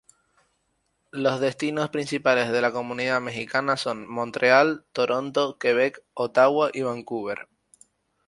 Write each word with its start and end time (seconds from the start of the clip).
Los 1.11 1.39
destinos 1.39 1.91
principales 1.91 2.51
de 2.51 2.59
la 2.59 2.71
comunidad 2.71 3.21
mexicana 3.21 3.77
son 3.77 4.09
Montreal, 4.09 4.83
Toronto, 4.93 5.59
Quebec, 5.59 6.01
Ottawa 6.15 6.71
y 6.73 6.81
Vancouver. 6.81 7.47